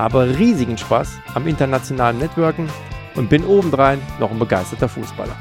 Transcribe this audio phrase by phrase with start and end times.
[0.00, 2.66] habe riesigen Spaß am internationalen Networken
[3.16, 5.36] und bin obendrein noch ein begeisterter Fußballer.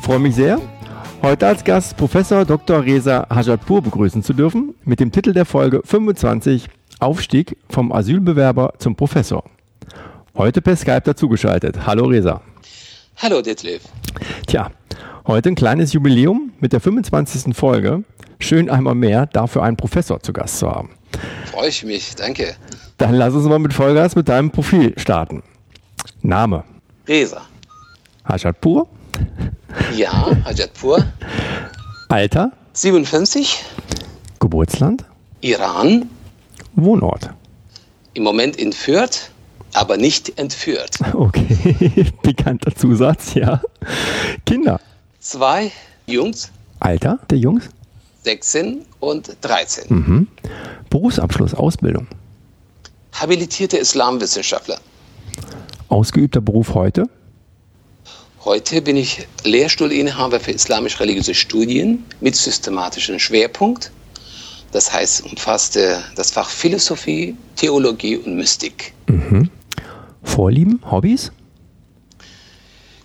[0.00, 0.60] freue mich sehr,
[1.22, 2.84] heute als Gast Professor Dr.
[2.84, 6.68] Reza Hajatpur begrüßen zu dürfen mit dem Titel der Folge 25
[7.00, 9.42] Aufstieg vom Asylbewerber zum Professor.
[10.36, 11.84] Heute per Skype dazugeschaltet.
[11.84, 12.42] Hallo Reza.
[13.16, 13.82] Hallo Detlef.
[14.46, 14.70] Tja,
[15.26, 17.56] heute ein kleines Jubiläum mit der 25.
[17.56, 18.04] Folge.
[18.38, 20.90] Schön einmal mehr, dafür einen Professor zu Gast zu haben.
[21.50, 22.54] Freue ich mich, danke.
[22.98, 25.42] Dann lass uns mal mit Vollgas mit deinem Profil starten.
[26.22, 26.64] Name?
[27.06, 27.42] Reza.
[28.24, 28.88] Hajatpur?
[29.94, 31.04] Ja, Hajatpur.
[32.08, 32.52] Alter?
[32.72, 33.64] 57.
[34.40, 35.04] Geburtsland?
[35.40, 36.08] Iran.
[36.74, 37.30] Wohnort?
[38.14, 39.30] Im Moment in Fürth
[39.76, 40.98] aber nicht entführt.
[41.12, 43.60] Okay, pikanter Zusatz, ja.
[44.44, 44.80] Kinder.
[45.20, 45.70] Zwei
[46.06, 46.50] Jungs.
[46.80, 47.68] Alter der Jungs?
[48.26, 49.84] 16 und 13.
[49.88, 50.26] Mhm.
[50.90, 52.08] Berufsabschluss, Ausbildung.
[53.12, 54.78] Habilitierte Islamwissenschaftler.
[55.88, 57.08] Ausgeübter Beruf heute?
[58.44, 63.92] Heute bin ich Lehrstuhlinhaber für islamisch-religiöse Studien mit systematischem Schwerpunkt.
[64.72, 68.92] Das heißt, umfasste das Fach Philosophie, Theologie und Mystik.
[69.06, 69.50] Mhm.
[70.24, 71.30] Vorlieben, Hobbys?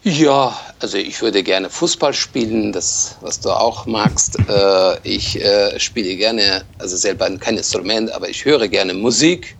[0.04, 4.36] Ja, also ich würde gerne Fußball spielen, das, was du auch magst.
[4.50, 9.56] Äh, ich äh, spiele gerne, also selber kein Instrument, aber ich höre gerne Musik,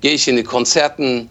[0.00, 1.28] gehe ich in die Konzerten.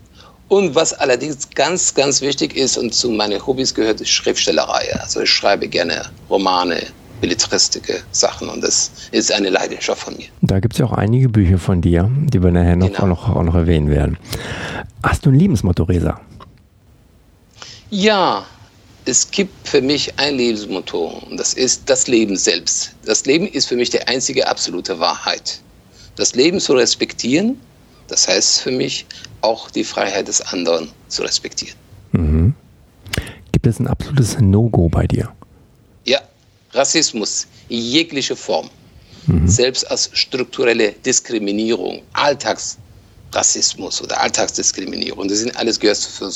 [0.49, 4.93] Und was allerdings ganz, ganz wichtig ist und zu meinen Hobbys gehört, ist Schriftstellerei.
[4.99, 6.83] Also ich schreibe gerne Romane,
[7.21, 10.27] belletristische Sachen und das ist eine Leidenschaft von mir.
[10.41, 12.99] Da gibt es ja auch einige Bücher von dir, die wir nachher noch, genau.
[12.99, 14.17] auch, noch, auch noch erwähnen werden.
[15.01, 16.19] Hast du ein Lebensmotto, Resa?
[17.91, 18.45] Ja,
[19.03, 22.95] es gibt für mich ein Lebensmotto und das ist das Leben selbst.
[23.03, 25.59] Das Leben ist für mich die einzige absolute Wahrheit.
[26.15, 27.59] Das Leben zu respektieren,
[28.07, 29.05] das heißt für mich
[29.41, 31.75] auch die Freiheit des anderen zu respektieren.
[32.13, 32.53] Mhm.
[33.51, 35.29] Gibt es ein absolutes No-Go bei dir?
[36.05, 36.21] Ja,
[36.71, 38.69] Rassismus, jegliche Form,
[39.27, 39.49] mhm.
[39.49, 42.03] selbst als strukturelle Diskriminierung,
[43.31, 46.31] Alltagsrassismus oder Alltagsdiskriminierung, das sind alles gehört für,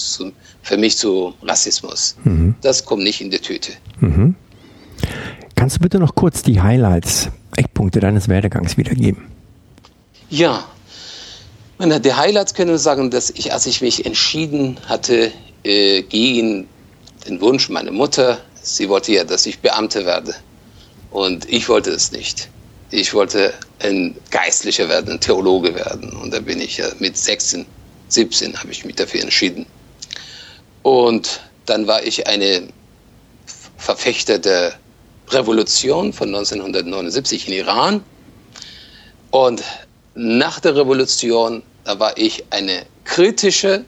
[0.61, 2.15] für mich zu Rassismus.
[2.23, 2.55] Mhm.
[2.61, 3.73] Das kommt nicht in die Tüte.
[3.99, 4.35] Mhm.
[5.55, 9.25] Kannst du bitte noch kurz die Highlights, Eckpunkte deines Werdegangs wiedergeben?
[10.29, 10.65] Ja,
[11.77, 15.31] meine, die Highlights können sagen, dass ich, als ich mich entschieden hatte,
[15.63, 16.67] äh, gegen
[17.27, 20.33] den Wunsch meiner Mutter, Sie wollte ja, dass ich Beamter werde.
[21.11, 22.49] Und ich wollte es nicht.
[22.89, 26.11] Ich wollte ein Geistlicher werden, ein Theologe werden.
[26.17, 27.65] Und da bin ich ja mit 16,
[28.09, 29.65] 17 habe ich mich dafür entschieden.
[30.83, 32.67] Und dann war ich eine
[33.77, 34.73] Verfechter der
[35.29, 38.03] Revolution von 1979 in Iran.
[39.31, 39.63] Und
[40.13, 43.83] nach der Revolution, da war ich eine kritische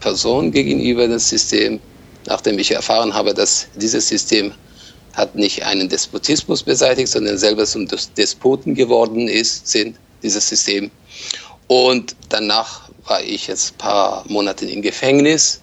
[0.00, 1.80] Person gegenüber dem System
[2.26, 4.52] nachdem ich erfahren habe, dass dieses System
[5.14, 10.90] hat nicht einen Despotismus beseitigt, sondern selber zum Despoten geworden ist, sind dieses System.
[11.66, 15.60] Und danach war ich jetzt ein paar Monate im Gefängnis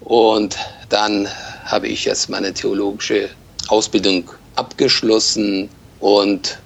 [0.00, 0.56] und
[0.88, 1.28] dann
[1.64, 3.30] habe ich jetzt meine theologische
[3.68, 6.58] Ausbildung abgeschlossen und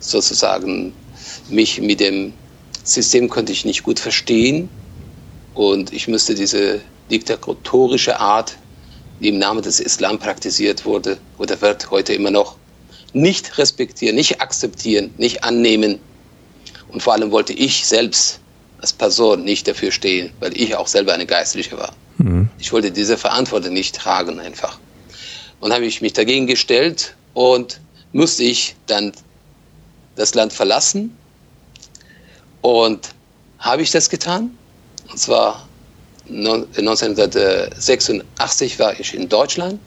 [0.00, 0.92] sozusagen
[1.48, 2.34] mich mit dem
[2.84, 4.68] System konnte ich nicht gut verstehen
[5.54, 6.80] und ich müsste diese
[7.10, 8.56] diktatorische Art,
[9.20, 12.56] die im Namen des Islam praktiziert wurde oder wird heute immer noch,
[13.12, 15.98] nicht respektieren, nicht akzeptieren, nicht annehmen.
[16.88, 18.40] Und vor allem wollte ich selbst
[18.80, 21.94] als Person nicht dafür stehen, weil ich auch selber eine Geistliche war.
[22.18, 22.48] Mhm.
[22.58, 24.78] Ich wollte diese Verantwortung nicht tragen einfach.
[25.60, 27.80] Und habe ich mich dagegen gestellt und
[28.12, 29.12] musste ich dann
[30.16, 31.16] das Land verlassen.
[32.60, 33.10] Und
[33.58, 34.56] habe ich das getan?
[35.10, 35.68] Und zwar
[36.28, 39.78] 1986 war ich in Deutschland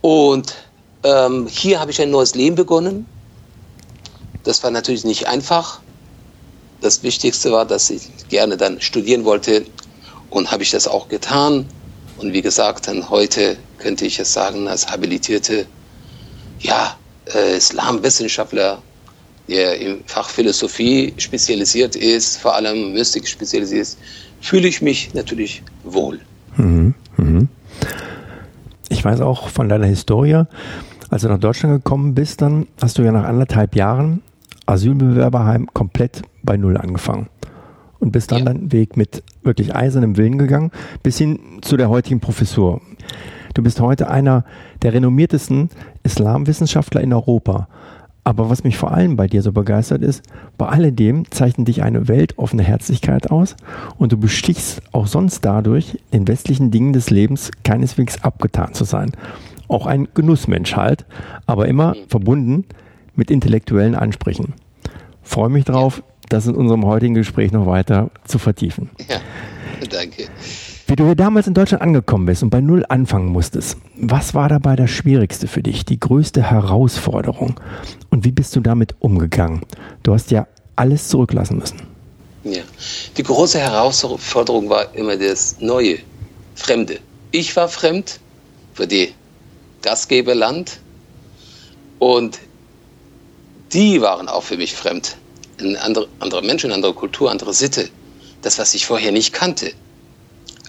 [0.00, 0.54] und
[1.04, 3.06] ähm, hier habe ich ein neues Leben begonnen.
[4.42, 5.80] Das war natürlich nicht einfach.
[6.80, 9.64] Das Wichtigste war, dass ich gerne dann studieren wollte
[10.30, 11.66] und habe ich das auch getan.
[12.18, 15.66] Und wie gesagt, dann heute könnte ich es sagen, als habilitierte
[16.60, 16.96] ja,
[17.34, 18.82] äh, Islamwissenschaftler
[19.48, 23.98] der im Fach Philosophie spezialisiert ist, vor allem Mystik spezialisiert ist,
[24.40, 26.20] fühle ich mich natürlich wohl.
[26.56, 27.48] Mhm, mhm.
[28.88, 30.44] Ich weiß auch von deiner Historie,
[31.10, 34.22] als du nach Deutschland gekommen bist, dann hast du ja nach anderthalb Jahren
[34.66, 37.28] Asylbewerberheim komplett bei Null angefangen
[38.00, 38.44] und bist dann ja.
[38.46, 40.70] deinen Weg mit wirklich eisernem Willen gegangen,
[41.02, 42.80] bis hin zu der heutigen Professur.
[43.54, 44.44] Du bist heute einer
[44.82, 45.70] der renommiertesten
[46.02, 47.68] Islamwissenschaftler in Europa.
[48.24, 50.22] Aber was mich vor allem bei dir so begeistert ist,
[50.56, 53.54] bei alledem zeichnet dich eine weltoffene Herzlichkeit aus
[53.98, 59.12] und du bestichst auch sonst dadurch, den westlichen Dingen des Lebens keineswegs abgetan zu sein.
[59.68, 61.04] Auch ein Genussmensch halt,
[61.46, 62.08] aber immer mhm.
[62.08, 62.64] verbunden
[63.14, 64.54] mit intellektuellen Ansprüchen.
[65.22, 68.90] Freue mich drauf, das in unserem heutigen Gespräch noch weiter zu vertiefen.
[69.08, 69.18] Ja,
[69.90, 70.28] danke.
[70.86, 74.50] Wie du hier damals in Deutschland angekommen bist und bei Null anfangen musstest, was war
[74.50, 77.58] dabei das Schwierigste für dich, die größte Herausforderung?
[78.10, 79.62] Und wie bist du damit umgegangen?
[80.02, 80.46] Du hast ja
[80.76, 81.80] alles zurücklassen müssen.
[82.44, 82.62] Ja,
[83.16, 85.98] die große Herausforderung war immer das Neue,
[86.54, 86.98] Fremde.
[87.30, 88.20] Ich war fremd
[88.74, 89.14] für die
[89.80, 90.78] Gastgeberland
[91.98, 92.38] und
[93.72, 95.16] die waren auch für mich fremd.
[95.60, 97.88] Ein andere, andere Menschen, andere Kultur, andere Sitte.
[98.42, 99.72] Das, was ich vorher nicht kannte.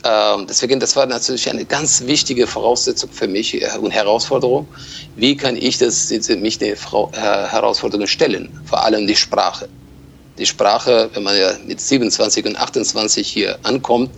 [0.06, 4.68] Ähm, deswegen, das war natürlich eine ganz wichtige Voraussetzung für mich äh, und Herausforderung.
[5.16, 6.78] Wie kann ich das, mich der äh,
[7.16, 8.50] Herausforderung stellen?
[8.66, 9.68] Vor allem die Sprache.
[10.38, 14.12] Die Sprache, wenn man ja mit 27 und 28 hier ankommt,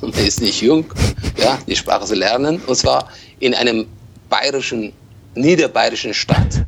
[0.00, 0.86] und man ist nicht jung,
[1.36, 3.10] ja, die Sprache zu lernen, und zwar
[3.40, 3.86] in einem
[4.30, 4.94] bayerischen
[5.34, 6.64] niederbayerischen Stadt,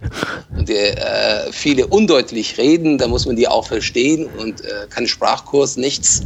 [0.54, 5.06] und der, äh, viele undeutlich reden, da muss man die auch verstehen und äh, kein
[5.06, 6.22] Sprachkurs, nichts.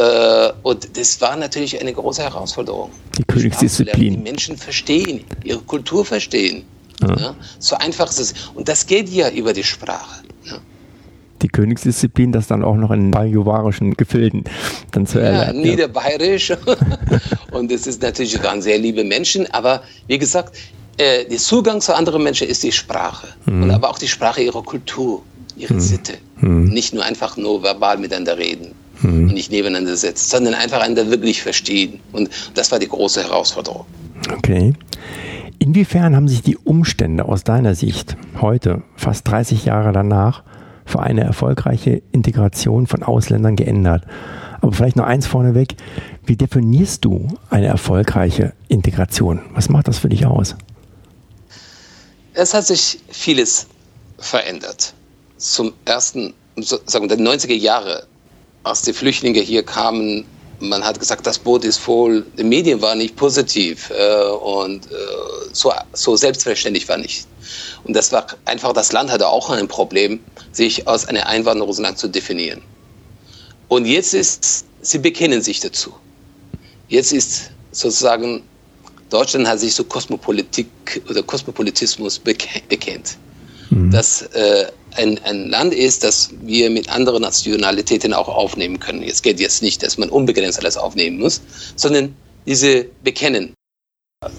[0.00, 2.90] Äh, und das war natürlich eine große Herausforderung.
[3.18, 4.12] Die Königsdisziplin.
[4.12, 6.64] Die Menschen verstehen, ihre Kultur verstehen.
[7.02, 7.16] Ja.
[7.16, 8.34] Ja, so einfach ist es.
[8.54, 10.22] Und das geht ja über die Sprache.
[10.44, 10.58] Ja.
[11.42, 14.44] Die Königsdisziplin, das dann auch noch in bajuwarischen Gefilden
[14.92, 15.64] dann zu erlernen.
[15.64, 16.52] Ja, niederbayerisch.
[17.52, 20.56] und es ist natürlich, waren sehr liebe Menschen, aber wie gesagt,
[20.96, 23.28] äh, der Zugang zu anderen Menschen ist die Sprache.
[23.46, 23.64] Mhm.
[23.64, 25.22] Und aber auch die Sprache ihrer Kultur,
[25.56, 25.80] ihrer mhm.
[25.80, 26.14] Sitte.
[26.40, 26.64] Mhm.
[26.64, 29.28] Nicht nur einfach nur verbal miteinander reden mhm.
[29.28, 32.00] und nicht nebeneinander sitzen, sondern einfach einander wirklich verstehen.
[32.12, 33.86] Und das war die große Herausforderung.
[34.36, 34.74] Okay.
[35.58, 40.42] Inwiefern haben sich die Umstände aus deiner Sicht heute, fast 30 Jahre danach,
[40.86, 44.04] für eine erfolgreiche Integration von Ausländern geändert?
[44.60, 45.76] Aber vielleicht noch eins vorneweg.
[46.26, 49.40] Wie definierst du eine erfolgreiche Integration?
[49.54, 50.56] Was macht das für dich aus?
[52.34, 53.66] Es hat sich vieles
[54.18, 54.94] verändert.
[55.36, 58.06] Zum ersten, sagen wir, 90er Jahre
[58.64, 60.24] als die Flüchtlinge hier kamen,
[60.60, 62.24] man hat gesagt, das Boot ist voll.
[62.38, 64.96] Die Medien waren nicht positiv äh, und äh,
[65.52, 67.26] so, so selbstverständlich war nicht.
[67.84, 70.20] Und das war einfach, das Land hatte auch ein Problem,
[70.52, 72.60] sich aus einem Einwanderungsland zu definieren.
[73.68, 75.94] Und jetzt ist, sie bekennen sich dazu.
[76.88, 78.42] Jetzt ist sozusagen,
[79.08, 80.68] Deutschland hat sich zu Kosmopolitik
[81.08, 83.16] oder Kosmopolitismus bekennt.
[83.70, 83.90] Mhm.
[83.90, 89.02] Dass äh, ein, ein Land ist, das wir mit anderen Nationalitäten auch aufnehmen können.
[89.02, 91.40] Es geht jetzt nicht, dass man unbegrenzt alles aufnehmen muss,
[91.76, 92.14] sondern
[92.46, 93.54] diese bekennen.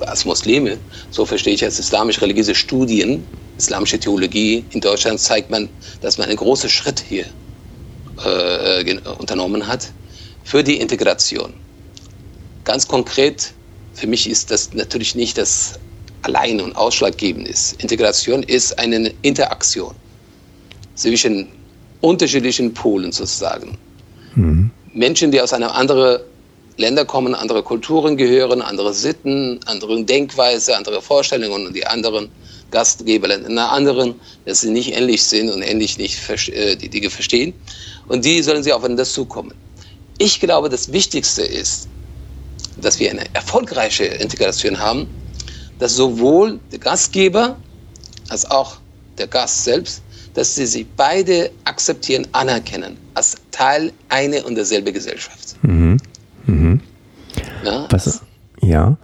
[0.02, 0.78] Als Muslime,
[1.10, 3.26] so verstehe ich als islamisch-religiöse Studien,
[3.58, 5.70] islamische Theologie in Deutschland zeigt man,
[6.02, 7.26] dass man einen großen Schritt hier
[8.24, 9.92] äh, unternommen hat
[10.44, 11.54] für die Integration.
[12.64, 13.54] Ganz konkret,
[13.94, 15.80] für mich ist das natürlich nicht das
[16.24, 17.82] allein und ausschlaggebend ist.
[17.82, 19.96] Integration ist eine Interaktion
[20.96, 21.48] zwischen
[22.02, 23.78] unterschiedlichen Polen sozusagen.
[24.36, 24.72] Mhm.
[24.94, 26.22] Menschen, die aus einer anderen
[26.78, 32.30] Länder kommen, andere Kulturen gehören, andere Sitten, andere Denkweise, andere Vorstellungen und die anderen
[32.72, 36.18] Gastgeberländer in einer anderen, dass sie nicht ähnlich sind und ähnlich nicht
[36.50, 37.54] äh, die Dinge verstehen.
[38.08, 39.54] Und die sollen sie aufeinander zukommen.
[40.18, 41.88] Ich glaube, das Wichtigste ist,
[42.78, 45.08] dass wir eine erfolgreiche Integration haben,
[45.82, 47.58] dass sowohl der Gastgeber
[48.30, 48.78] als auch
[49.18, 50.02] der Gast selbst
[50.34, 55.56] dass sie sich beide akzeptieren, anerkennen, als Teil einer und derselben Gesellschaft.
[55.62, 55.98] Mhm.
[56.46, 56.80] Mhm.
[57.64, 58.22] Ja, was,
[58.62, 58.98] ja.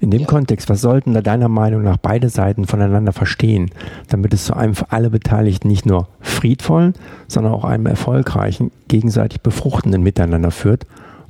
[0.00, 0.26] In dem ja.
[0.26, 3.70] Kontext, was sollten da deiner Meinung nach beide Seiten voneinander verstehen,
[4.08, 6.94] damit es zu einem für alle Beteiligten nicht nur friedvollen,
[7.28, 10.86] sondern auch einem erfolgreichen, gegenseitig befruchtenden Miteinander führt?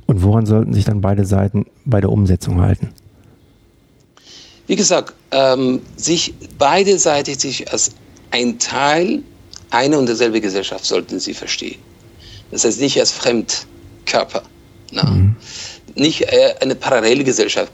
[0.07, 2.89] Und woran sollten sich dann beide Seiten bei der Umsetzung halten?
[4.67, 7.91] Wie gesagt, ähm, sich beide Seiten sich als
[8.31, 9.23] ein Teil
[9.69, 11.79] eine und dieselbe Gesellschaft sollten sie verstehen.
[12.51, 14.43] Das heißt nicht als Fremdkörper.
[14.91, 15.35] Mhm.
[15.95, 17.71] Nicht äh, eine parallele Gesellschaft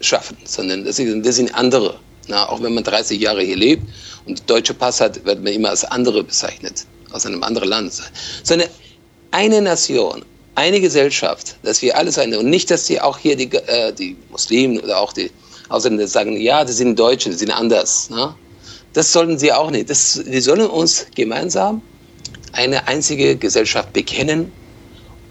[0.00, 1.98] schaffen, sondern das sind, das sind andere.
[2.28, 3.84] Na, auch wenn man 30 Jahre hier lebt
[4.26, 7.92] und deutsche Pass hat, wird man immer als andere bezeichnet, aus einem anderen Land.
[8.42, 8.68] So eine,
[9.30, 10.24] eine Nation,
[10.56, 14.16] eine Gesellschaft, dass wir alle sein und nicht, dass sie auch hier die, äh, die
[14.30, 15.30] Muslimen oder auch die
[15.68, 18.10] Ausländer sagen, ja, die sind Deutsche, die sind anders.
[18.10, 18.34] Ne?
[18.92, 19.90] Das sollten sie auch nicht.
[19.90, 21.82] Das, wir sollen uns gemeinsam
[22.52, 24.50] eine einzige Gesellschaft bekennen,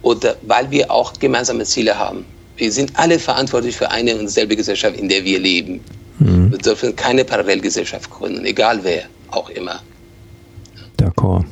[0.06, 2.26] oder weil wir auch gemeinsame Ziele haben.
[2.58, 5.82] Wir sind alle verantwortlich für eine und dieselbe Gesellschaft, in der wir leben.
[6.20, 6.52] Mhm.
[6.52, 9.82] Wir dürfen keine Parallelgesellschaft gründen, egal wer, auch immer.
[10.98, 11.44] D'accord.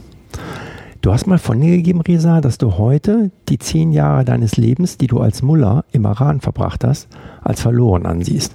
[1.02, 4.98] Du hast mal von dir gegeben, Reza, dass du heute die zehn Jahre deines Lebens,
[4.98, 7.10] die du als Mullah im Iran verbracht hast,
[7.42, 8.54] als verloren ansiehst.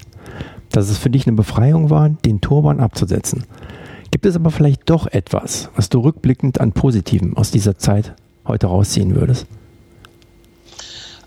[0.78, 3.44] Dass es für dich eine Befreiung war, den Turban abzusetzen.
[4.12, 8.14] Gibt es aber vielleicht doch etwas, was du rückblickend an Positivem aus dieser Zeit
[8.46, 9.46] heute rausziehen würdest?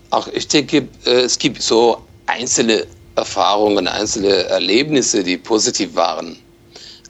[0.08, 6.38] Ach, ich denke, äh, es gibt so einzelne Erfahrungen, einzelne Erlebnisse, die positiv waren.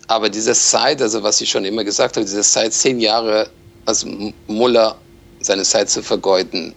[0.09, 3.51] Aber diese Zeit, also was ich schon immer gesagt habe, diese Zeit, zehn Jahre
[3.87, 4.05] als
[4.49, 4.97] Muller
[5.43, 6.75] seine Zeit zu vergeuden,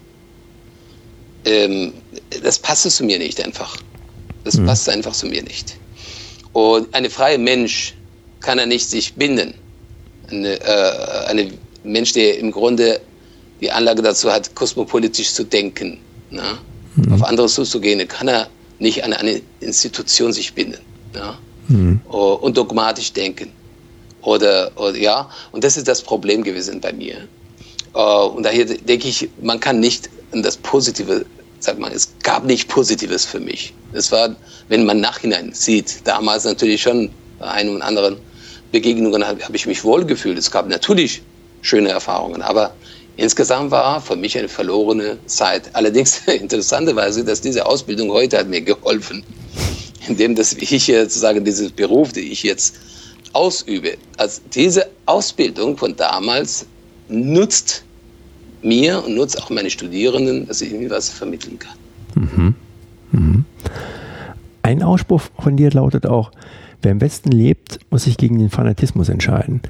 [1.44, 1.92] ähm,
[2.44, 3.76] das passte zu mir nicht einfach.
[4.46, 4.68] Das mhm.
[4.68, 5.76] passt einfach zu mir nicht.
[6.54, 7.96] Und ein freier Mensch
[8.40, 9.54] kann er nicht sich binden.
[10.32, 10.60] Ein äh,
[11.28, 11.52] eine
[11.84, 13.02] Mensch, der im Grunde
[13.60, 16.00] die Anlage dazu hat, kosmopolitisch zu denken,
[16.30, 16.60] na,
[16.96, 17.14] mhm.
[17.14, 18.48] auf andere zuzugehen, kann er
[18.80, 20.80] nicht an eine Institution sich binden
[21.14, 21.38] ja,
[21.68, 22.02] mhm.
[22.06, 23.52] und dogmatisch denken.
[24.22, 27.28] Oder, oder, ja, und das ist das Problem gewesen bei mir.
[27.94, 31.26] Und daher denke ich, man kann nicht an das Positive,
[31.66, 33.74] sag mal, es gab nicht Positives für mich.
[33.94, 34.36] Es war,
[34.70, 38.18] wenn man nachhinein sieht, damals natürlich schon bei einem und anderen
[38.72, 40.38] Begegnungen habe hab ich mich wohlgefühlt.
[40.38, 41.22] Es gab natürlich
[41.62, 42.74] schöne Erfahrungen, aber
[43.18, 45.70] Insgesamt war für mich eine verlorene Zeit.
[45.74, 49.24] Allerdings interessanterweise, dass diese Ausbildung heute hat mir geholfen,
[50.08, 52.76] indem dass ich sozusagen dieses Beruf, den ich jetzt
[53.32, 56.66] ausübe, also diese Ausbildung von damals
[57.08, 57.84] nutzt
[58.66, 61.78] mir und nutzt auch meine Studierenden, dass ich ihnen was vermitteln kann.
[62.16, 62.56] Mhm.
[63.12, 63.46] Mhm.
[64.64, 66.32] Ein Ausspruch von dir lautet auch,
[66.82, 69.62] wer im Westen lebt, muss sich gegen den Fanatismus entscheiden.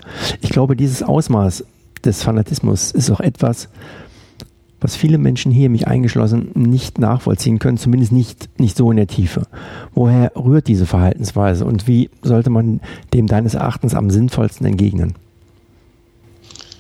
[0.42, 1.66] Ich glaube, dieses Ausmaß
[2.04, 3.68] des Fanatismus ist auch etwas,
[4.80, 9.08] was viele Menschen hier, mich eingeschlossen, nicht nachvollziehen können, zumindest nicht, nicht so in der
[9.08, 9.48] Tiefe.
[9.94, 12.82] Woher rührt diese Verhaltensweise und wie sollte man
[13.14, 15.16] dem deines Erachtens am sinnvollsten entgegnen?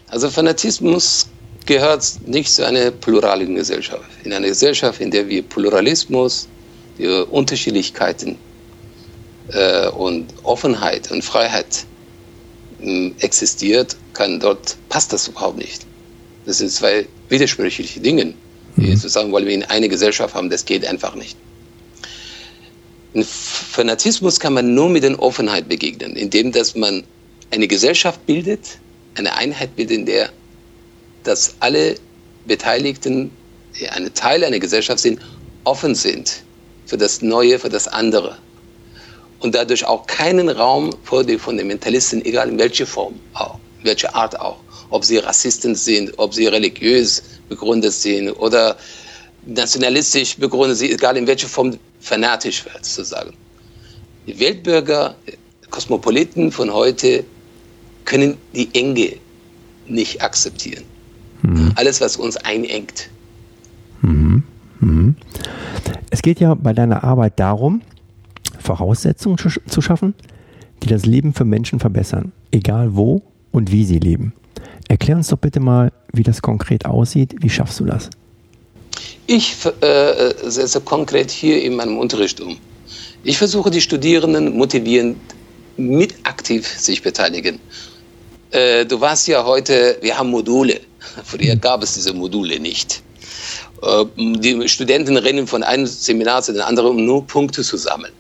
[0.07, 1.27] Also Fanatismus
[1.65, 4.09] gehört nicht zu einer pluralen Gesellschaft.
[4.23, 6.47] In einer Gesellschaft, in der wir Pluralismus,
[6.97, 8.37] die Unterschiedlichkeiten
[9.49, 11.85] äh, und Offenheit und Freiheit
[12.81, 15.85] äh, existiert, kann dort, passt das überhaupt nicht.
[16.45, 18.33] Das sind zwei widersprüchliche Dinge.
[18.75, 18.97] Mhm.
[18.97, 21.37] Zu sagen, wollen wir in eine Gesellschaft haben, das geht einfach nicht.
[23.15, 27.03] Ein Fanatismus kann man nur mit der Offenheit begegnen, indem dass man
[27.51, 28.77] eine Gesellschaft bildet,
[29.15, 30.29] eine Einheit bildet, in der
[31.25, 31.95] dass alle
[32.45, 33.31] Beteiligten,
[33.79, 35.19] die eine Teil einer Gesellschaft sind,
[35.63, 36.43] offen sind
[36.85, 38.37] für das Neue, für das andere.
[39.39, 44.39] Und dadurch auch keinen Raum für die Fundamentalisten, egal in welcher Form auch welche Art
[44.39, 44.57] auch.
[44.89, 48.77] Ob sie Rassisten sind, ob sie religiös begründet sind oder
[49.45, 53.33] nationalistisch begründet sind, egal in welcher Form fanatisch wird, sozusagen.
[54.27, 55.15] Die Weltbürger,
[55.69, 57.23] Kosmopoliten von heute
[58.05, 59.17] können die Enge
[59.87, 60.83] nicht akzeptieren.
[61.45, 61.71] Mhm.
[61.75, 63.09] Alles, was uns einengt.
[64.01, 64.43] Mhm.
[64.79, 65.15] Mhm.
[66.09, 67.81] Es geht ja bei deiner Arbeit darum,
[68.59, 70.13] Voraussetzungen zu schaffen,
[70.83, 73.21] die das Leben für Menschen verbessern, egal wo
[73.51, 74.33] und wie sie leben.
[74.87, 77.35] Erklär uns doch bitte mal, wie das konkret aussieht.
[77.39, 78.09] Wie schaffst du das?
[79.27, 82.57] Ich äh, setze konkret hier in meinem Unterricht um.
[83.23, 85.17] Ich versuche die Studierenden motivierend
[85.77, 87.59] mit aktiv sich beteiligen.
[88.51, 90.79] Äh, du weißt ja heute, wir haben Module.
[91.23, 93.01] Früher gab es diese Module nicht.
[93.81, 98.13] Äh, die Studenten rennen von einem Seminar zu dem anderen, um nur Punkte zu sammeln.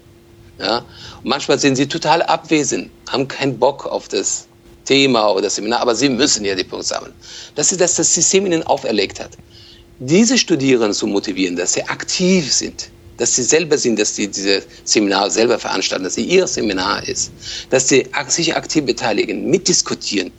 [0.59, 0.77] Ja?
[0.77, 4.47] Und manchmal sind sie total abwesend, haben keinen Bock auf das
[4.85, 7.13] Thema oder Seminar, aber sie müssen ja die Punkte sammeln.
[7.55, 9.31] Das ist, dass das System ihnen auferlegt hat.
[9.99, 14.61] Diese Studierenden zu motivieren, dass sie aktiv sind, dass sie selber sind, dass sie diese
[14.83, 17.31] Seminar selber veranstalten, dass sie ihr Seminar ist,
[17.69, 20.31] dass sie sich aktiv beteiligen, mitdiskutieren,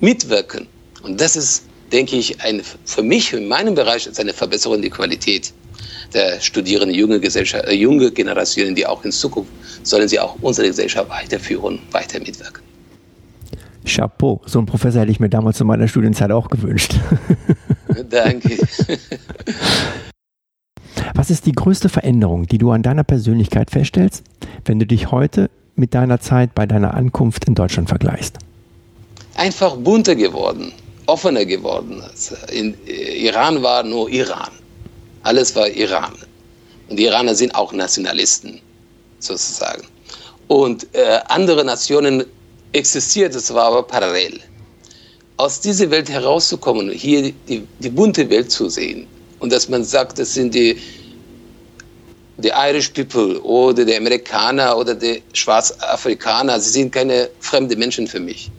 [0.00, 0.66] mitwirken.
[1.02, 4.90] Und das ist, denke ich, ein, für mich, in meinem Bereich, ist eine Verbesserung der
[4.90, 5.52] Qualität
[6.12, 9.50] der Studierenden, junge, Gesellschaft, äh, junge Generationen, die auch in Zukunft
[9.82, 12.62] sollen sie auch unsere Gesellschaft weiterführen, weiter mitwirken.
[13.86, 14.40] Chapeau.
[14.46, 16.94] So einen Professor hätte ich mir damals zu meiner Studienzeit auch gewünscht.
[18.10, 18.58] Danke.
[21.14, 24.24] Was ist die größte Veränderung, die du an deiner Persönlichkeit feststellst,
[24.64, 28.38] wenn du dich heute mit deiner Zeit bei deiner Ankunft in Deutschland vergleichst?
[29.36, 30.72] Einfach bunter geworden,
[31.06, 32.02] offener geworden.
[32.02, 34.50] Also in äh, Iran war nur Iran.
[35.22, 36.14] Alles war Iran.
[36.88, 38.60] Und die Iraner sind auch Nationalisten,
[39.18, 39.84] sozusagen.
[40.48, 42.24] Und äh, andere Nationen
[42.74, 44.40] existiert es war aber parallel.
[45.36, 49.06] Aus dieser Welt herauszukommen, hier die, die bunte Welt zu sehen
[49.40, 50.76] und dass man sagt, das sind die,
[52.36, 58.20] die Irish People oder die Amerikaner oder die Schwarzafrikaner, sie sind keine fremden Menschen für
[58.20, 58.50] mich.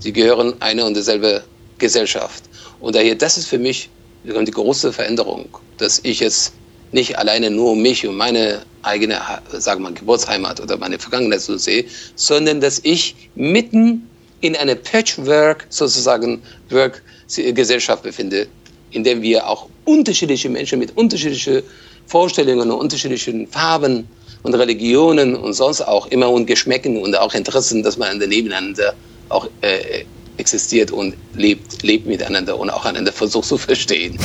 [0.00, 1.42] Sie gehören eine und dieselbe
[1.78, 2.44] Gesellschaft.
[2.80, 3.90] Und daher, das ist für mich
[4.24, 6.52] die große Veränderung, dass ich jetzt
[6.92, 9.20] nicht alleine nur mich und meine eigene,
[9.52, 14.08] sagen wir mal, Geburtsheimat oder meine Vergangenheit so sehe, sondern dass ich mitten
[14.40, 18.46] in einer Patchwork sozusagen Work Gesellschaft befinde,
[18.90, 21.62] in der wir auch unterschiedliche Menschen mit unterschiedlichen
[22.06, 24.06] Vorstellungen und unterschiedlichen Farben
[24.42, 28.94] und Religionen und sonst auch immer und Geschmäcken und auch Interessen, dass man nebeneinander
[29.30, 30.04] auch äh,
[30.36, 34.18] existiert und lebt, lebt miteinander und auch einander versucht zu verstehen.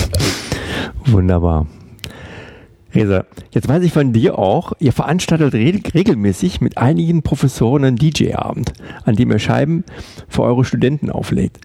[1.05, 1.67] Wunderbar.
[2.93, 8.73] Resa, jetzt weiß ich von dir auch, ihr veranstaltet regelmäßig mit einigen Professoren einen DJ-Abend,
[9.05, 9.83] an dem ihr Scheiben
[10.27, 11.59] für eure Studenten auflegt.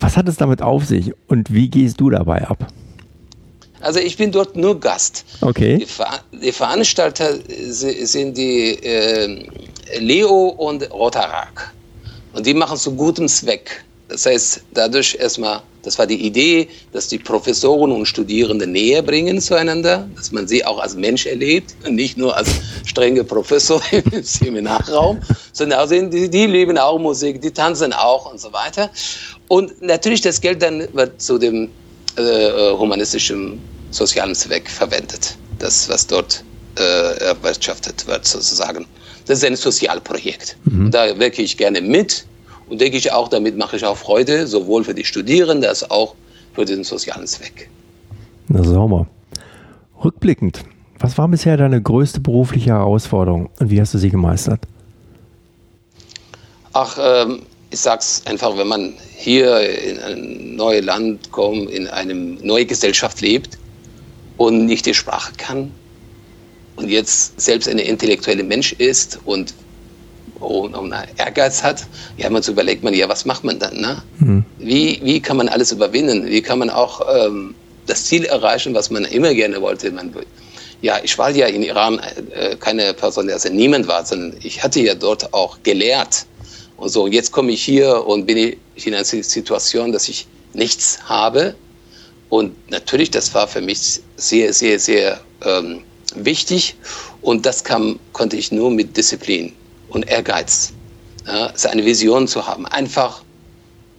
[0.00, 2.72] Was hat es damit auf sich und wie gehst du dabei ab?
[3.80, 5.24] Also ich bin dort nur Gast.
[5.40, 5.78] Okay.
[5.78, 9.46] Die, Ver die Veranstalter sind die äh,
[10.00, 11.72] Leo und Rotarak.
[12.38, 13.84] Und die machen zu gutem Zweck.
[14.08, 19.40] Das heißt, dadurch erstmal, das war die Idee, dass die Professoren und Studierende näher bringen
[19.40, 22.48] zueinander, dass man sie auch als Mensch erlebt und nicht nur als
[22.86, 25.18] strenge Professor im Seminarraum,
[25.52, 28.88] sondern auch die, die lieben auch Musik, die tanzen auch und so weiter.
[29.48, 31.68] Und natürlich das Geld dann wird zu dem
[32.14, 36.44] äh, humanistischen sozialen Zweck verwendet, das was dort
[36.78, 38.86] äh, erwirtschaftet wird sozusagen.
[39.28, 40.56] Das ist ein Sozialprojekt.
[40.64, 40.90] Mhm.
[40.90, 42.24] Da wirke ich gerne mit
[42.68, 46.14] und denke ich auch, damit mache ich auch Freude, sowohl für die Studierenden als auch
[46.54, 47.68] für den sozialen Zweck.
[48.48, 49.06] Na sauber.
[50.02, 50.64] Rückblickend,
[50.98, 54.60] was war bisher deine größte berufliche Herausforderung und wie hast du sie gemeistert?
[56.72, 62.14] Ach, ähm, ich sag's einfach, wenn man hier in ein neues Land kommt, in eine
[62.14, 63.58] neue Gesellschaft lebt
[64.38, 65.70] und nicht die Sprache kann
[66.78, 69.52] und jetzt selbst ein intellektueller Mensch ist und
[70.40, 71.84] und, und Ehrgeiz hat,
[72.16, 73.80] ja, man so überlegt man, ja, was macht man dann?
[73.80, 74.00] Ne?
[74.20, 74.44] Mhm.
[74.58, 76.26] Wie, wie kann man alles überwinden?
[76.26, 79.90] Wie kann man auch ähm, das Ziel erreichen, was man immer gerne wollte?
[79.90, 80.14] Man,
[80.80, 81.98] ja, ich war ja in Iran
[82.30, 86.26] äh, keine Person, also niemand war, sondern ich hatte ja dort auch gelehrt.
[86.76, 91.00] Und so, jetzt komme ich hier und bin ich in einer Situation, dass ich nichts
[91.04, 91.56] habe.
[92.28, 95.82] Und natürlich, das war für mich sehr, sehr, sehr ähm,
[96.14, 96.76] wichtig.
[97.22, 99.52] Und das kam, konnte ich nur mit Disziplin
[99.88, 100.72] und Ehrgeiz.
[101.26, 103.22] Ja, eine Vision zu haben, einfach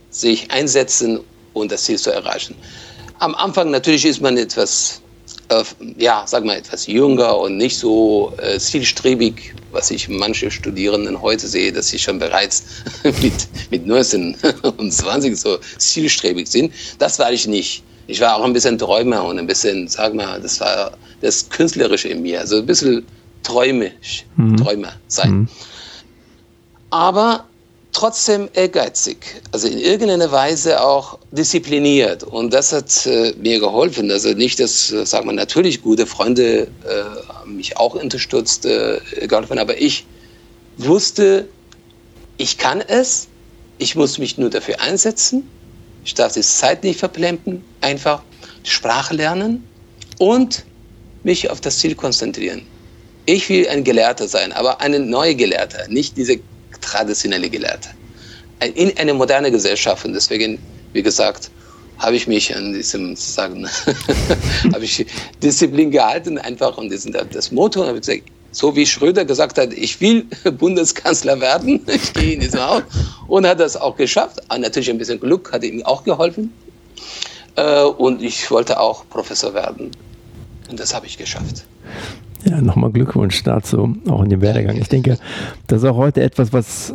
[0.10, 1.19] sich einsetzen
[1.54, 2.56] und das Ziel zu erreichen.
[3.19, 5.02] Am Anfang natürlich ist man etwas,
[5.50, 5.63] äh,
[5.98, 11.48] ja, sag mal etwas jünger und nicht so äh, zielstrebig, was ich manche Studierenden heute
[11.48, 12.63] sehe, dass sie schon bereits
[13.04, 14.36] mit, mit 19
[14.78, 16.74] und 20 so zielstrebig sind.
[16.98, 17.84] Das war ich nicht.
[18.10, 20.91] Ich war auch ein bisschen Träumer und ein bisschen, sag mal, das war
[21.22, 23.06] das Künstlerische in mir, also ein bisschen
[23.43, 24.58] träumisch, mhm.
[24.58, 25.32] Träumer sein.
[25.32, 25.48] Mhm
[26.89, 27.45] aber
[27.91, 29.17] trotzdem ehrgeizig,
[29.52, 32.24] also in irgendeiner Weise auch diszipliniert.
[32.24, 34.12] Und das hat äh, mir geholfen.
[34.12, 39.60] Also nicht, dass, äh, sagen wir, natürlich gute Freunde äh, mich auch unterstützt, äh, geholfen,
[39.60, 40.06] aber ich
[40.78, 41.48] wusste,
[42.38, 43.28] ich kann es,
[43.80, 45.50] ich muss mich nur dafür einsetzen,
[46.03, 48.21] ich darf die Zeit nicht verplempern, einfach
[48.63, 49.67] Sprache lernen
[50.17, 50.63] und
[51.23, 52.65] mich auf das Ziel konzentrieren.
[53.25, 56.39] Ich will ein Gelehrter sein, aber ein neuer Gelehrter, nicht diese
[56.81, 57.89] traditionelle Gelehrte.
[58.75, 60.59] In eine moderne Gesellschaft und deswegen,
[60.93, 61.51] wie gesagt,
[61.99, 63.67] habe ich mich an diesem sagen,
[64.73, 65.05] habe ich
[65.43, 69.99] Disziplin gehalten einfach und das, das Motto habe gesagt, so wie Schröder gesagt hat, ich
[70.01, 70.25] will
[70.57, 72.83] Bundeskanzler werden, ich gehe in diesen Haus
[73.27, 74.41] und hat das auch geschafft.
[74.49, 76.53] Aber natürlich ein bisschen Glück hat ihm auch geholfen
[77.55, 79.91] äh, und ich wollte auch Professor werden
[80.69, 81.65] und das habe ich geschafft.
[82.45, 84.77] Ja, nochmal Glückwunsch dazu, auch in dem Werdegang.
[84.77, 85.17] Ich denke,
[85.67, 86.93] das ist auch heute etwas, was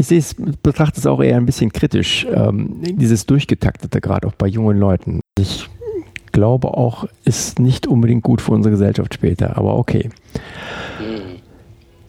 [0.00, 0.22] ich sehe
[0.62, 5.20] betrachte es auch eher ein bisschen kritisch, ähm, dieses Durchgetaktete, gerade auch bei jungen Leuten.
[5.38, 5.68] Ich
[6.32, 10.10] glaube auch, ist nicht unbedingt gut für unsere Gesellschaft später, aber okay.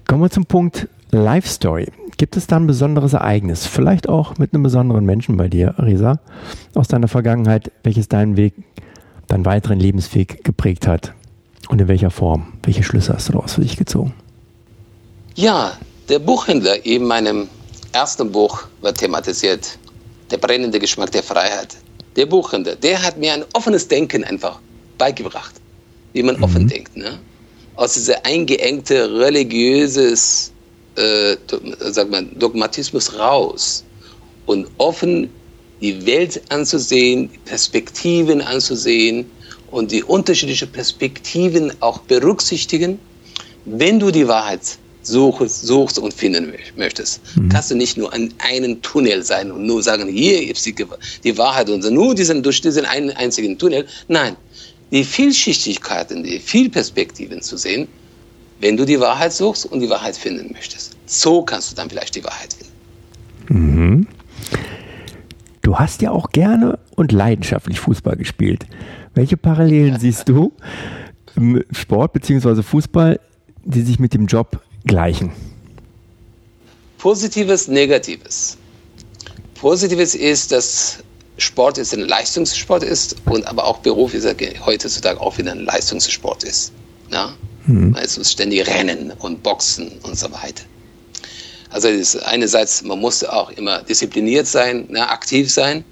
[0.07, 1.87] Kommen wir zum Punkt Life Story.
[2.17, 6.19] Gibt es da ein besonderes Ereignis, vielleicht auch mit einem besonderen Menschen bei dir, Risa,
[6.75, 8.53] aus deiner Vergangenheit, welches deinen Weg,
[9.27, 11.13] deinen weiteren Lebensweg geprägt hat?
[11.69, 12.53] Und in welcher Form?
[12.63, 14.13] Welche Schlüsse hast du daraus für dich gezogen?
[15.35, 15.73] Ja,
[16.11, 17.47] Der Buchhändler in meinem
[17.93, 19.77] ersten Buch wird thematisiert,
[20.29, 21.77] der brennende Geschmack der Freiheit.
[22.15, 24.59] Der Buchhändler, der hat mir ein offenes Denken einfach
[24.97, 25.55] beigebracht,
[26.13, 26.43] wie man mhm.
[26.43, 26.95] offen denkt.
[26.97, 27.19] Ne?
[27.75, 30.51] Aus dieser eingeengte religiöses
[30.95, 31.37] äh,
[31.79, 33.83] sagt man, Dogmatismus raus
[34.45, 35.29] und offen
[35.79, 39.25] die Welt anzusehen, Perspektiven anzusehen
[39.71, 42.99] und die unterschiedlichen Perspektiven auch berücksichtigen.
[43.65, 47.49] Wenn du die Wahrheit suchst, suchst und finden möchtest, mhm.
[47.49, 50.75] kannst du nicht nur an einem Tunnel sein und nur sagen, hier ist die,
[51.23, 53.85] die Wahrheit und nur diesen, durch diesen einen einzigen Tunnel.
[54.07, 54.35] Nein,
[54.91, 57.87] die Vielschichtigkeiten, die Vielperspektiven zu sehen,
[58.59, 60.95] wenn du die Wahrheit suchst und die Wahrheit finden möchtest.
[61.05, 62.71] So kannst du dann vielleicht die Wahrheit finden.
[63.49, 64.07] Mhm.
[65.63, 68.65] Du hast ja auch gerne und leidenschaftlich Fußball gespielt.
[69.13, 69.99] Welche Parallelen ja.
[69.99, 70.53] siehst du
[71.35, 72.61] im Sport bzw.
[72.61, 73.19] Fußball,
[73.63, 75.31] die sich mit dem Job gleichen?
[76.97, 78.57] Positives, Negatives.
[79.55, 80.99] Positives ist, dass
[81.37, 84.27] Sport ist ein Leistungssport ist und aber auch Beruf ist
[84.65, 86.71] heutzutage auch wieder ein Leistungssport ist.
[87.11, 87.33] Ja?
[87.65, 87.95] Mhm.
[87.95, 90.63] Also ständig Rennen und Boxen und so weiter.
[91.71, 91.87] Also
[92.25, 95.83] einerseits, man muss auch immer diszipliniert sein, ne, aktiv sein.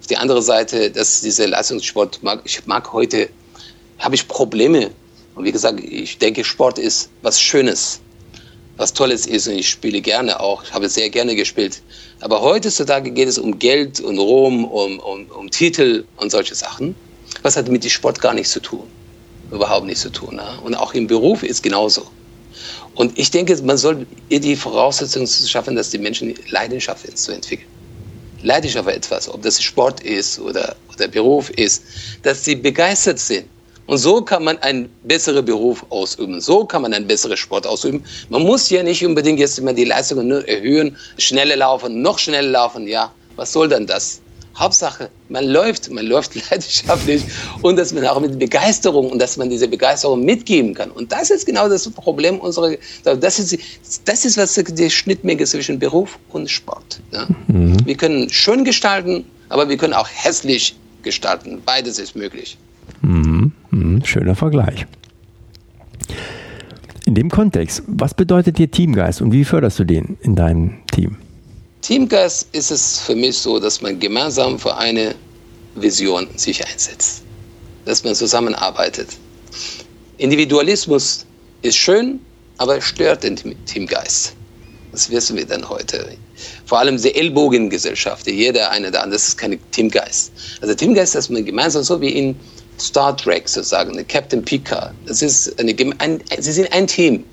[0.00, 3.28] Auf die andere Seite, dass dieser Leistungssport, mag, ich mag heute,
[3.98, 4.90] habe ich Probleme.
[5.34, 8.00] Und wie gesagt, ich denke, Sport ist was Schönes,
[8.78, 11.82] was Tolles ist und ich spiele gerne auch, habe sehr gerne gespielt.
[12.20, 16.94] Aber heutzutage geht es um Geld und Ruhm, um, um, um Titel und solche Sachen.
[17.42, 18.88] Was hat mit dem Sport gar nichts zu tun
[19.50, 20.36] überhaupt nichts zu tun.
[20.36, 20.58] Ne?
[20.62, 22.06] Und auch im Beruf ist genauso.
[22.94, 27.68] Und ich denke, man soll die Voraussetzungen schaffen, dass die Menschen Leidenschaft zu entwickeln.
[28.42, 31.82] Leidenschaft für etwas, ob das Sport ist oder, oder Beruf ist,
[32.22, 33.46] dass sie begeistert sind.
[33.88, 36.42] Und so kann man einen besseren Beruf ausüben.
[36.42, 38.04] So kann man einen besseren Sport ausüben.
[38.28, 42.86] Man muss ja nicht unbedingt jetzt immer die Leistungen erhöhen, schneller laufen, noch schneller laufen.
[42.86, 44.20] Ja, was soll denn das?
[44.58, 47.24] Hauptsache, man läuft, man läuft leidenschaftlich
[47.62, 50.90] und dass man auch mit Begeisterung und dass man diese Begeisterung mitgeben kann.
[50.90, 53.56] Und das ist genau das Problem unserer, das ist,
[54.04, 57.00] das ist was die Schnittmenge zwischen Beruf und Sport.
[57.12, 57.26] Ja?
[57.46, 57.78] Mhm.
[57.86, 61.62] Wir können schön gestalten, aber wir können auch hässlich gestalten.
[61.64, 62.58] Beides ist möglich.
[63.00, 63.52] Mhm.
[63.78, 64.04] Mhm.
[64.04, 64.86] Schöner Vergleich.
[67.06, 71.16] In dem Kontext, was bedeutet dir Teamgeist und wie förderst du den in deinem Team?
[71.80, 75.14] Teamgeist ist es für mich so, dass man gemeinsam für eine
[75.74, 77.22] Vision sich einsetzt,
[77.84, 79.08] dass man zusammenarbeitet.
[80.18, 81.24] Individualismus
[81.62, 82.20] ist schön,
[82.58, 84.34] aber stört den Teamgeist.
[84.92, 86.08] Das wissen wir dann heute.
[86.66, 90.32] Vor allem die Ellbogengesellschaft, jeder eine da, das ist kein Teamgeist.
[90.60, 92.36] Also Teamgeist, dass man gemeinsam, so wie in
[92.80, 97.24] Star Trek sozusagen, Captain Picard, das ist eine, ein, sie sind ein Team.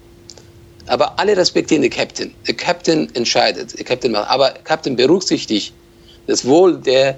[0.88, 2.34] Aber alle respektieren den Captain.
[2.48, 3.78] Der Captain entscheidet.
[3.78, 4.30] Der Captain macht.
[4.30, 5.74] Aber Captain berücksichtigt
[6.28, 7.18] das Wohl der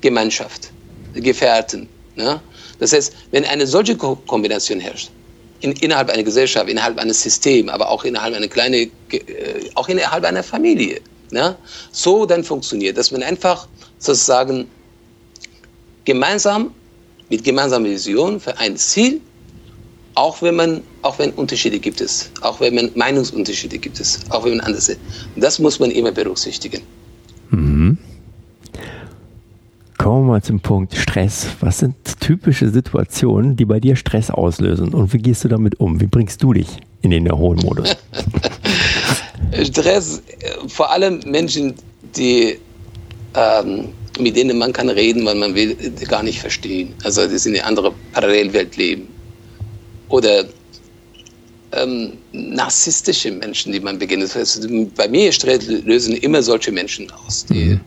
[0.00, 0.70] Gemeinschaft,
[1.14, 1.88] der Gefährten.
[2.16, 2.40] Ne?
[2.78, 5.10] Das heißt, wenn eine solche Ko Kombination herrscht,
[5.60, 9.20] in, innerhalb einer Gesellschaft, innerhalb eines Systems, aber auch innerhalb einer kleinen, äh,
[9.74, 11.56] auch innerhalb einer Familie, ne?
[11.92, 14.68] so dann funktioniert, dass man einfach sozusagen
[16.04, 16.74] gemeinsam
[17.30, 19.20] mit gemeinsamer Vision für ein Ziel
[20.14, 24.44] auch wenn man, auch wenn Unterschiede gibt es, auch wenn man Meinungsunterschiede gibt es, auch
[24.44, 25.00] wenn man anders ist.
[25.36, 26.82] Das muss man immer berücksichtigen.
[27.50, 27.96] Mhm.
[29.96, 31.46] Kommen wir mal zum Punkt Stress.
[31.60, 36.00] Was sind typische Situationen, die bei dir Stress auslösen und wie gehst du damit um?
[36.00, 36.68] Wie bringst du dich
[37.02, 37.96] in den Erholmodus?
[39.62, 40.22] Stress,
[40.68, 41.74] vor allem Menschen,
[42.16, 42.58] die
[43.34, 45.76] ähm, mit denen man kann reden, weil man will
[46.08, 46.94] gar nicht verstehen.
[47.04, 49.08] Also die sind in einer anderen Parallelwelt leben
[50.08, 50.44] oder
[51.72, 54.34] ähm, narzisstische Menschen, die man beginnt.
[54.34, 55.30] Also bei mir
[55.84, 57.80] lösen immer solche Menschen aus, die mhm.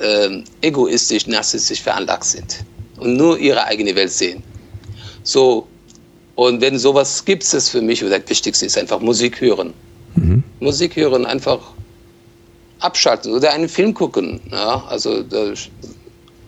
[0.00, 2.64] ähm, egoistisch, narzisstisch veranlagt sind
[2.98, 4.42] und nur ihre eigene Welt sehen.
[5.22, 5.66] So,
[6.34, 9.74] und wenn sowas gibt es für mich, oder das Wichtigste ist einfach Musik hören.
[10.14, 10.42] Mhm.
[10.60, 11.60] Musik hören, einfach
[12.82, 14.40] abschalten oder einen Film gucken.
[14.50, 14.84] Ja?
[14.88, 15.52] Also da,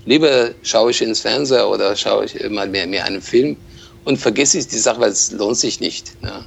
[0.04, 3.56] lieber schaue ich ins Fernseher oder schaue ich mal mehr, mehr einen Film
[4.04, 6.12] und vergesse ich die Sache, weil es lohnt sich nicht.
[6.22, 6.44] Ja.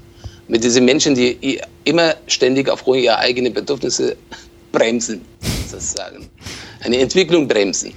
[0.47, 4.15] Mit diesen Menschen, die immer ständig aufgrund ihrer eigenen Bedürfnisse
[4.71, 5.21] bremsen,
[5.69, 6.29] sozusagen.
[6.81, 7.93] Eine Entwicklung bremsen.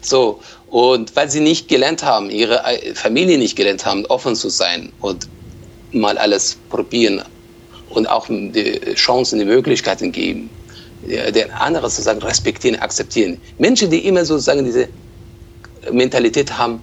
[0.00, 2.62] So, und weil sie nicht gelernt haben, ihre
[2.94, 5.28] Familie nicht gelernt haben, offen zu sein und
[5.92, 7.22] mal alles probieren
[7.90, 10.50] und auch die Chancen, die Möglichkeiten geben,
[11.06, 13.38] der andere sozusagen respektieren, akzeptieren.
[13.58, 14.88] Menschen, die immer sozusagen diese
[15.90, 16.80] Mentalität haben,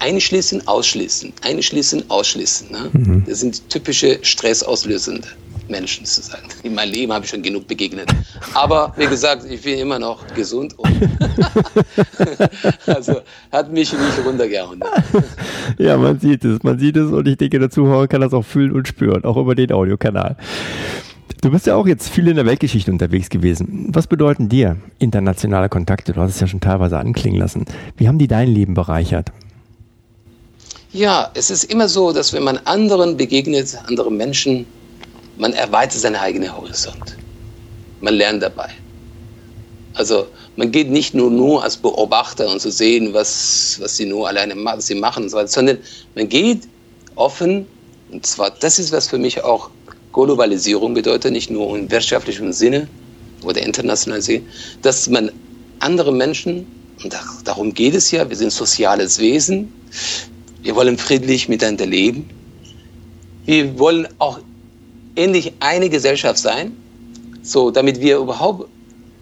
[0.00, 2.70] Einschließen, ausschließen, einschließen, ausschließen.
[2.70, 2.90] Ne?
[2.92, 3.24] Mhm.
[3.26, 5.26] Das sind typische Stressauslösende.
[5.68, 6.40] Menschen zu sein.
[6.62, 8.10] In meinem Leben habe ich schon genug begegnet.
[8.54, 10.88] Aber wie gesagt, ich bin immer noch gesund und
[12.86, 13.20] also
[13.52, 14.80] hat mich nicht runtergehauen.
[15.76, 18.44] Ja, man sieht es, man sieht es und ich denke, der Zuhörer kann das auch
[18.44, 20.36] fühlen und spüren, auch über den Audiokanal.
[21.40, 23.90] Du bist ja auch jetzt viel in der Weltgeschichte unterwegs gewesen.
[23.92, 26.12] Was bedeuten dir internationale Kontakte?
[26.12, 27.64] Du hast es ja schon teilweise anklingen lassen.
[27.96, 29.30] Wie haben die dein Leben bereichert?
[30.92, 34.66] Ja, es ist immer so, dass wenn man anderen begegnet, anderen Menschen,
[35.36, 37.16] man erweitert seinen eigenen Horizont.
[38.00, 38.70] Man lernt dabei.
[39.94, 44.26] Also man geht nicht nur, nur als Beobachter und zu sehen, was, was sie nur
[44.26, 45.78] alleine was sie machen so sondern
[46.16, 46.62] man geht
[47.14, 47.66] offen,
[48.10, 49.70] und zwar, das ist, was für mich auch
[50.12, 52.88] Globalisierung bedeutet, nicht nur im wirtschaftlichen Sinne
[53.44, 54.42] oder internationalen Sinne,
[54.82, 55.30] dass man
[55.80, 56.66] andere Menschen,
[57.02, 59.72] und darum geht es ja, wir sind soziales Wesen,
[60.62, 62.28] wir wollen friedlich miteinander leben,
[63.44, 64.40] wir wollen auch
[65.14, 66.76] endlich eine Gesellschaft sein,
[67.42, 68.68] so damit wir überhaupt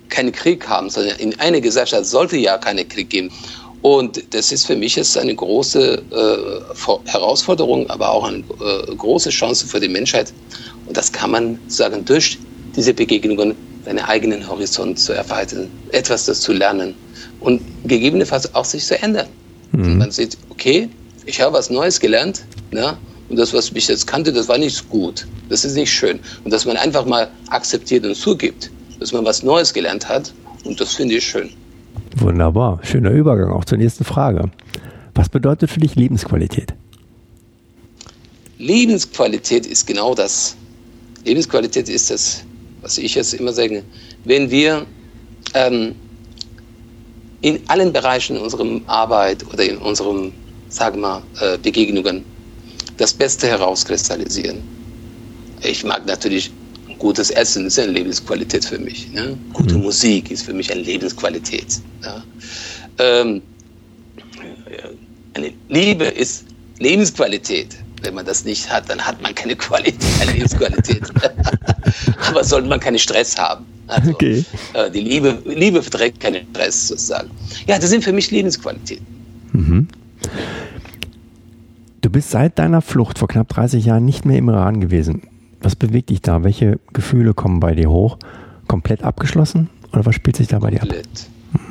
[0.08, 3.30] keinen Krieg haben, sondern in einer Gesellschaft sollte ja keinen Krieg geben.
[3.82, 9.30] Und das ist für mich jetzt eine große äh, Herausforderung, aber auch eine äh, große
[9.30, 10.32] Chance für die Menschheit.
[10.86, 12.38] Und das kann man sagen, durch
[12.74, 16.94] diese Begegnungen seinen eigenen Horizont zu erweitern, etwas zu lernen
[17.40, 19.26] und gegebenenfalls auch sich zu ändern.
[19.72, 19.98] Mhm.
[19.98, 20.88] man sieht, okay,
[21.24, 22.96] ich habe was Neues gelernt, ja,
[23.28, 25.26] und das, was ich jetzt kannte, das war nicht gut.
[25.48, 26.20] Das ist nicht schön.
[26.44, 28.70] Und dass man einfach mal akzeptiert und zugibt,
[29.00, 30.32] dass man was Neues gelernt hat,
[30.64, 31.50] und das finde ich schön.
[32.16, 32.80] Wunderbar.
[32.82, 34.50] Schöner Übergang auch zur nächsten Frage.
[35.14, 36.74] Was bedeutet für dich Lebensqualität?
[38.58, 40.56] Lebensqualität ist genau das.
[41.26, 42.44] Lebensqualität ist das,
[42.80, 43.82] was ich jetzt immer sage,
[44.24, 44.86] wenn wir
[45.54, 45.94] ähm,
[47.40, 50.32] in allen Bereichen unserer Arbeit oder in unseren,
[50.68, 52.24] sagen wir, äh, Begegnungen
[52.96, 54.62] das Beste herauskristallisieren.
[55.62, 56.50] Ich mag natürlich
[56.98, 59.10] gutes Essen, ist eine Lebensqualität für mich.
[59.12, 59.36] Ne?
[59.52, 59.82] Gute mhm.
[59.82, 61.80] Musik ist für mich eine Lebensqualität.
[62.02, 62.24] Ja?
[62.98, 63.42] Ähm,
[65.34, 66.44] eine Liebe ist
[66.78, 67.76] Lebensqualität.
[68.02, 71.02] Wenn man das nicht hat, dann hat man keine Qualität, keine Lebensqualität.
[72.28, 73.64] Aber sollte man keinen Stress haben.
[73.88, 74.44] Also, okay.
[74.74, 77.30] äh, die Liebe, Liebe verträgt keinen Stress sozusagen.
[77.66, 79.06] Ja, das sind für mich Lebensqualitäten.
[79.52, 79.88] Mhm.
[82.00, 85.22] Du bist seit deiner Flucht vor knapp 30 Jahren nicht mehr im Iran gewesen.
[85.60, 86.44] Was bewegt dich da?
[86.44, 88.18] Welche Gefühle kommen bei dir hoch?
[88.68, 89.70] Komplett abgeschlossen?
[89.92, 90.88] Oder was spielt sich da bei dir ab?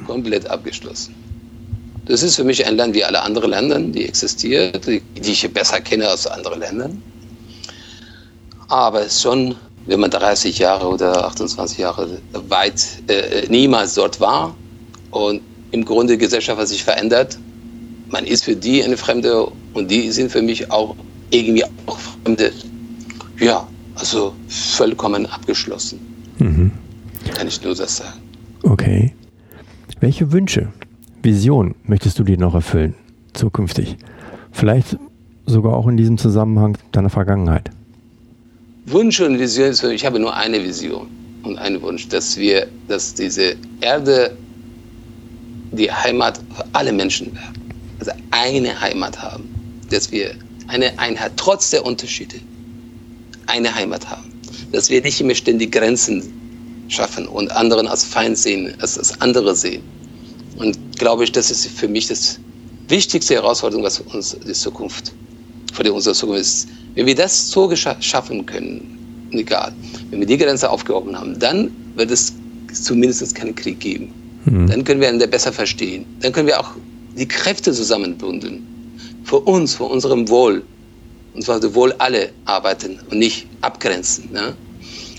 [0.07, 1.15] Komplett abgeschlossen.
[2.05, 5.51] Das ist für mich ein Land wie alle anderen Länder, die existieren, die, die ich
[5.51, 6.89] besser kenne als andere Länder.
[8.67, 14.55] Aber schon, wenn man 30 Jahre oder 28 Jahre weit äh, niemals dort war
[15.11, 15.41] und
[15.71, 17.37] im Grunde die Gesellschaft hat sich verändert,
[18.09, 20.95] man ist für die eine Fremde und die sind für mich auch
[21.31, 22.51] irgendwie auch Fremde.
[23.39, 25.99] Ja, also vollkommen abgeschlossen.
[26.37, 26.71] Mhm.
[27.33, 28.21] Kann ich nur das sagen.
[28.63, 29.13] Okay.
[29.99, 30.71] Welche Wünsche,
[31.25, 32.93] Vision möchtest du dir noch erfüllen,
[33.33, 33.97] zukünftig?
[34.51, 34.95] Vielleicht
[35.47, 37.71] sogar auch in diesem Zusammenhang deiner Vergangenheit.
[38.85, 41.07] Wunsch und Vision ist, ich habe nur eine Vision
[41.41, 44.38] und einen Wunsch, dass wir, dass diese Erde
[45.71, 47.43] die Heimat für alle Menschen wird.
[47.99, 49.45] Also eine Heimat haben,
[49.89, 50.35] dass wir
[50.67, 52.35] eine Einheit, trotz der Unterschiede,
[53.47, 54.31] eine Heimat haben.
[54.71, 56.21] Dass wir nicht immer ständig Grenzen
[56.88, 59.81] schaffen und anderen als Feind sehen, als, als andere sehen.
[60.97, 62.39] Glaube ich, das ist für mich das
[62.88, 65.13] wichtigste Herausforderung, was uns die Zukunft,
[65.73, 66.67] vor der unsere Zukunft ist.
[66.95, 69.73] Wenn wir das so schaffen können, egal,
[70.10, 72.34] wenn wir die Grenze aufgehoben haben, dann wird es
[72.73, 74.13] zumindest keinen Krieg geben.
[74.45, 74.67] Mhm.
[74.67, 76.05] Dann können wir einander besser verstehen.
[76.21, 76.71] Dann können wir auch
[77.17, 78.65] die Kräfte zusammenbündeln.
[79.23, 80.63] Für uns, für unserem Wohl
[81.36, 84.31] und zwar sowohl alle arbeiten und nicht abgrenzen.
[84.31, 84.55] Ne?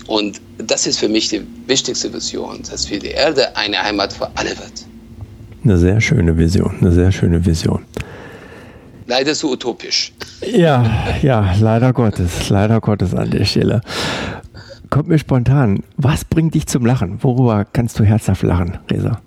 [0.07, 4.29] Und das ist für mich die wichtigste Vision, dass für die Erde eine Heimat für
[4.35, 4.86] alle wird.
[5.63, 7.83] Eine sehr schöne Vision, eine sehr schöne Vision.
[9.05, 10.11] Leider so utopisch.
[10.45, 10.85] Ja,
[11.21, 13.81] ja, leider Gottes, leider Gottes an der Stelle.
[14.89, 17.21] Kommt mir spontan, was bringt dich zum Lachen?
[17.21, 19.21] Worüber kannst du herzhaft lachen, Resa?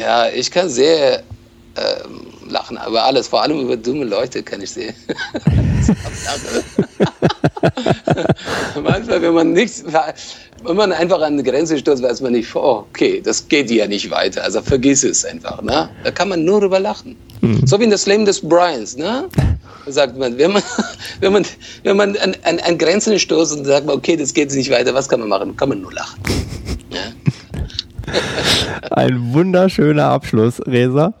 [0.00, 1.22] Ja, ich kann sehr
[1.76, 4.94] ähm, lachen, aber alles, vor allem über dumme Leute kann ich sehen.
[8.82, 9.84] Manchmal, wenn man nichts,
[10.64, 13.86] wenn man einfach an eine Grenze stößt, weiß man nicht, oh, okay, das geht ja
[13.86, 14.44] nicht weiter.
[14.44, 15.62] Also vergiss es einfach.
[15.62, 15.88] Ne?
[16.04, 17.16] Da kann man nur drüber lachen.
[17.40, 17.66] Mhm.
[17.66, 18.96] So wie in das Leben des Bryans.
[18.96, 19.28] Ne?
[19.86, 20.62] Da sagt man, wenn man,
[21.20, 21.46] wenn man,
[21.82, 24.94] wenn man an, an, an Grenzen stößt und sagt, man, okay, das geht nicht weiter,
[24.94, 25.56] was kann man machen?
[25.56, 26.20] Kann man nur lachen.
[26.90, 27.00] Ja?
[28.90, 31.14] Ein wunderschöner Abschluss, Resa.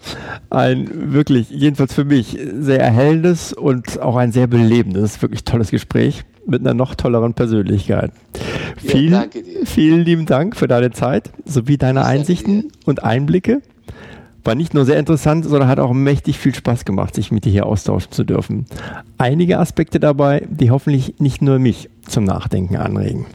[0.50, 6.24] Ein wirklich, jedenfalls für mich, sehr erhellendes und auch ein sehr belebendes, wirklich tolles Gespräch.
[6.46, 8.12] Mit einer noch tolleren Persönlichkeit.
[8.82, 9.30] Ja, vielen,
[9.64, 13.62] vielen lieben Dank für deine Zeit sowie deine Einsichten und Einblicke.
[14.42, 17.52] War nicht nur sehr interessant, sondern hat auch mächtig viel Spaß gemacht, sich mit dir
[17.52, 18.64] hier austauschen zu dürfen.
[19.18, 23.26] Einige Aspekte dabei, die hoffentlich nicht nur mich zum Nachdenken anregen.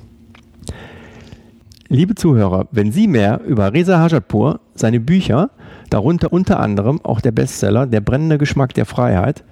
[1.87, 5.51] Liebe Zuhörer, wenn Sie mehr über Reza Hajatpur, seine Bücher,
[5.91, 9.43] darunter unter anderem auch der Bestseller Der brennende Geschmack der Freiheit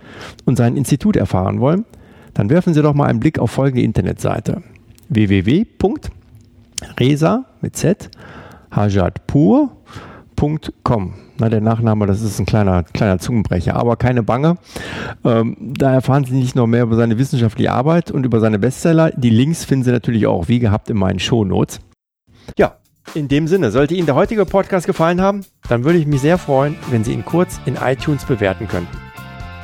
[0.44, 1.86] und sein Institut erfahren wollen,
[2.34, 4.64] dann werfen Sie doch mal einen Blick auf folgende Internetseite
[5.10, 6.06] www.resa
[7.62, 8.10] mit Z
[8.72, 11.14] hajatpur.com.
[11.40, 14.58] Na, der Nachname, das ist ein kleiner, kleiner Zungenbrecher, aber keine Bange.
[15.24, 19.10] Ähm, da erfahren Sie nicht nur mehr über seine wissenschaftliche Arbeit und über seine Bestseller.
[19.12, 21.80] Die Links finden Sie natürlich auch, wie gehabt, in meinen Shownotes.
[22.58, 22.78] Ja,
[23.16, 26.38] in dem Sinne, sollte Ihnen der heutige Podcast gefallen haben, dann würde ich mich sehr
[26.38, 28.96] freuen, wenn Sie ihn kurz in iTunes bewerten könnten.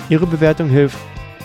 [0.09, 0.97] Ihre Bewertung hilft,